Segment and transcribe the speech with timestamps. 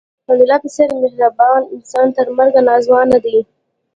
[0.25, 3.37] د انیلا په څېر مهربان انسان ته مرګ ناځوانه دی